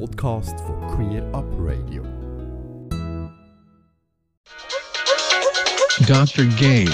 Podcast 0.00 0.58
von 0.60 0.80
Queer 0.88 1.22
Up 1.32 1.44
Radio. 1.58 2.02
Dr. 6.06 6.44
Gay. 6.56 6.88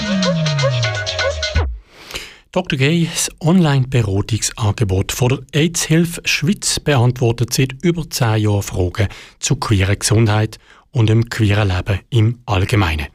Dr. 2.51 2.77
Gay, 2.77 3.09
das 3.11 3.29
Online-Beratungsangebot 3.39 5.11
von 5.11 5.29
der 5.29 5.39
AIDS-Hilfe 5.53 6.21
Schweiz 6.25 6.79
beantwortet 6.79 7.53
seit 7.53 7.73
über 7.81 8.07
zehn 8.09 8.43
Jahren 8.43 8.61
Fragen 8.61 9.07
zu 9.39 9.55
queerer 9.55 9.95
Gesundheit 9.95 10.59
und 10.91 11.09
dem 11.09 11.27
queeren 11.29 11.69
Leben 11.69 11.99
im 12.11 12.39
Allgemeinen. 12.45 13.07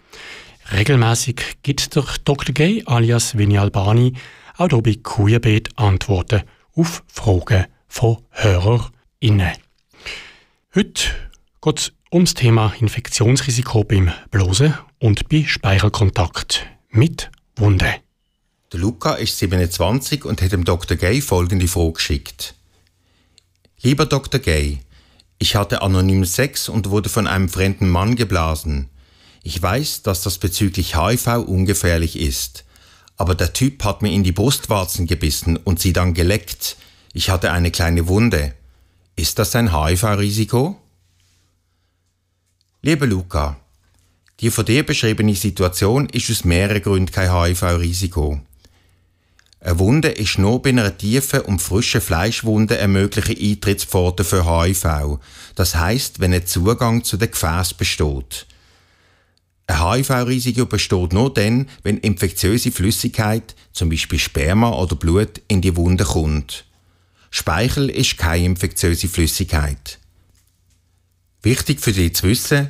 Regelmäßig 0.72 1.58
gibt 1.62 1.94
der 1.94 2.04
Dr. 2.24 2.52
Gay 2.52 2.82
alias 2.86 3.38
Vinny 3.38 3.58
Albani 3.58 4.14
auch 4.56 4.68
hier 4.68 4.82
bei 4.82 4.96
Queerbeat 5.00 5.68
Antworten 5.76 6.42
auf 6.74 7.04
Fragen 7.06 7.66
von 7.86 8.18
HörerInnen. 8.30 9.65
Heute 10.74 11.04
geht 11.62 11.78
es 11.78 11.92
um 12.10 12.24
das 12.24 12.34
Thema 12.34 12.72
Infektionsrisiko 12.78 13.84
beim 13.84 14.12
Blosen 14.30 14.74
und 14.98 15.28
bei 15.28 15.44
Speichelkontakt 15.46 16.66
mit 16.90 17.30
Wunden. 17.56 17.94
Der 18.72 18.80
Luca 18.80 19.14
ist 19.14 19.38
27 19.38 20.24
und 20.24 20.42
hat 20.42 20.52
dem 20.52 20.64
Dr. 20.64 20.96
Gay 20.96 21.20
folgende 21.20 21.68
Frage 21.68 21.92
geschickt. 21.92 22.54
Lieber 23.82 24.06
Dr. 24.06 24.40
Gay, 24.40 24.80
ich 25.38 25.54
hatte 25.54 25.82
anonym 25.82 26.24
Sex 26.24 26.68
und 26.68 26.90
wurde 26.90 27.08
von 27.08 27.26
einem 27.26 27.48
fremden 27.48 27.88
Mann 27.88 28.16
geblasen. 28.16 28.88
Ich 29.42 29.60
weiß, 29.60 30.02
dass 30.02 30.22
das 30.22 30.38
bezüglich 30.38 30.96
HIV 30.96 31.44
ungefährlich 31.46 32.18
ist. 32.18 32.64
Aber 33.16 33.34
der 33.34 33.52
Typ 33.52 33.84
hat 33.84 34.02
mir 34.02 34.12
in 34.12 34.24
die 34.24 34.32
Brustwarzen 34.32 35.06
gebissen 35.06 35.56
und 35.56 35.78
sie 35.80 35.92
dann 35.92 36.14
geleckt. 36.14 36.76
Ich 37.12 37.30
hatte 37.30 37.52
eine 37.52 37.70
kleine 37.70 38.08
Wunde. 38.08 38.54
Ist 39.18 39.38
das 39.38 39.56
ein 39.56 39.72
HIV-Risiko? 39.72 40.76
Lieber 42.82 43.06
Luca, 43.06 43.56
die 44.40 44.50
von 44.50 44.66
dir 44.66 44.84
beschriebene 44.84 45.34
Situation 45.34 46.06
ist 46.10 46.30
aus 46.30 46.44
mehreren 46.44 46.82
Gründen 46.82 47.10
kein 47.10 47.32
HIV-Risiko. 47.32 48.42
Eine 49.60 49.78
Wunde 49.78 50.08
ist 50.08 50.38
nur 50.38 50.60
bei 50.60 50.68
einer 50.68 50.98
tiefen 50.98 51.40
und 51.40 51.62
frischen 51.62 52.02
Fleischwunde 52.02 52.78
eine 52.78 52.88
mögliche 52.88 53.32
Eintrittspforte 53.32 54.22
für 54.22 54.44
HIV. 54.44 55.18
Das 55.54 55.74
heißt, 55.76 56.20
wenn 56.20 56.34
ein 56.34 56.46
Zugang 56.46 57.02
zu 57.02 57.16
den 57.16 57.30
Gefäßen 57.30 57.78
besteht. 57.78 58.46
Ein 59.66 59.82
HIV-Risiko 59.82 60.66
besteht 60.66 61.14
nur 61.14 61.32
dann, 61.32 61.70
wenn 61.82 61.96
infektiöse 61.96 62.70
Flüssigkeit, 62.70 63.54
zum 63.72 63.88
Beispiel 63.88 64.18
Sperma 64.18 64.72
oder 64.72 64.94
Blut, 64.94 65.40
in 65.48 65.62
die 65.62 65.74
Wunde 65.74 66.04
kommt. 66.04 66.65
Speichel 67.38 67.90
ist 67.90 68.16
keine 68.16 68.46
infektiöse 68.46 69.08
Flüssigkeit. 69.08 69.98
Wichtig 71.42 71.82
für 71.82 71.92
dich 71.92 72.14
zu 72.14 72.28
wissen, 72.28 72.68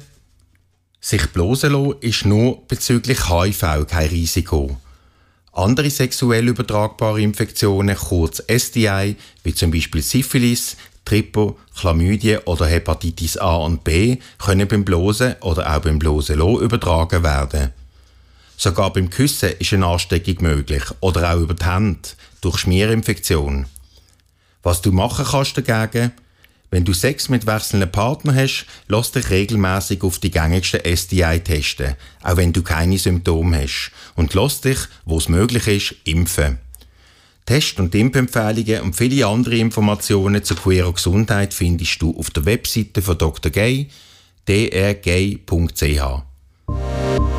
sich 1.00 1.25
bloßen 1.28 1.70
lassen 1.70 1.95
ist 2.00 2.25
nur 2.25 2.67
bezüglich 2.67 3.31
HIV 3.31 3.87
kein 3.87 4.09
Risiko. 4.09 4.77
Andere 5.53 5.89
sexuell 5.89 6.48
übertragbare 6.48 7.22
Infektionen, 7.22 7.94
kurz 7.94 8.42
STI, 8.50 9.14
wie 9.44 9.55
zum 9.55 9.70
Beispiel 9.70 10.03
Syphilis, 10.03 10.77
Tripo, 11.05 11.61
Chlamydien 11.77 12.41
oder 12.47 12.67
Hepatitis 12.67 13.37
A 13.37 13.59
und 13.59 13.84
B 13.84 14.17
können 14.37 14.67
beim 14.67 14.84
Blosen 14.84 15.37
oder 15.42 15.77
auch 15.77 15.81
beim 15.81 16.00
Blosen 16.00 16.41
übertragen 16.41 17.22
werden. 17.22 17.70
Sogar 18.56 18.92
beim 18.92 19.11
Küssen 19.11 19.53
ist 19.61 19.72
eine 19.72 19.87
Ansteckung 19.87 20.39
möglich 20.41 20.83
oder 20.98 21.33
auch 21.33 21.39
über 21.39 21.55
die 21.55 21.64
Hände 21.64 22.00
durch 22.41 22.59
Schmierinfektion. 22.59 23.67
Was 24.67 24.83
du 24.83 24.91
machen 24.91 25.25
kannst 25.25 25.56
dagegen, 25.56 26.11
wenn 26.72 26.84
du 26.84 26.92
Sex 26.92 27.28
mit 27.28 27.47
wechselnden 27.47 27.92
Partnern 27.92 28.34
hast, 28.34 28.67
lass 28.89 29.12
dich 29.12 29.31
regelmäßig 29.31 30.03
auf 30.03 30.19
die 30.19 30.33
gängigsten 30.33 30.81
STI 30.97 31.39
testen, 31.39 31.95
auch 32.25 32.36
wenn 32.36 32.53
du 32.53 32.64
keine 32.64 32.98
Symptome 32.98 33.62
hast. 33.62 33.93
Und 34.16 34.34
lass 34.34 34.62
dich, 34.62 34.78
wo 35.05 35.19
es 35.19 35.28
möglich 35.28 35.69
ist, 35.69 35.94
impfen. 36.03 36.59
Test- 37.44 37.78
und 37.78 37.94
Impfempfehlungen 37.94 38.81
und 38.81 38.97
viele 38.97 39.28
andere 39.28 39.55
Informationen 39.55 40.43
zur 40.43 40.56
queerer 40.56 40.93
Gesundheit 40.93 41.55
findest 41.55 42.03
du 42.03 42.19
auf 42.19 42.31
der 42.31 42.44
Webseite 42.44 43.03
von 43.03 43.16
Dr. 43.16 43.53
Gay, 43.53 43.88
drgay.ch. 44.47 46.03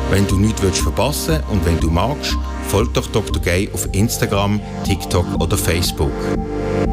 Wenn 0.08 0.26
du 0.28 0.38
nichts 0.38 0.62
willst 0.62 0.80
verpassen 0.80 1.42
und 1.50 1.62
wenn 1.66 1.78
du 1.78 1.90
magst, 1.90 2.38
folg 2.68 2.92
doch 2.94 3.06
Dr. 3.08 3.42
Gay 3.42 3.68
auf 3.72 3.88
Instagram, 3.92 4.60
TikTok 4.84 5.26
oder 5.40 5.56
Facebook. 5.56 6.12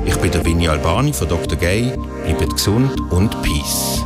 Ich 0.06 0.16
bin 0.18 0.32
der 0.32 0.46
Vinny 0.46 0.68
Albani 0.68 1.14
von 1.14 1.28
Dr. 1.28 1.58
Gay. 1.58 1.92
Bleibt 2.24 2.54
gesund 2.54 2.92
und 3.12 3.42
Peace. 3.42 4.04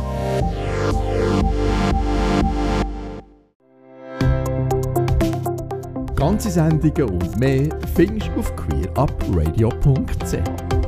Ganze 6.16 6.50
Sendungen 6.50 7.10
und 7.10 7.38
mehr 7.38 7.68
findest 7.94 8.30
du 8.34 8.40
auf 8.40 8.54
queerupradio.ch. 8.56 10.79